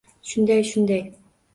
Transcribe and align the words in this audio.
—Shunday, 0.29 0.63
shunday. 0.71 0.99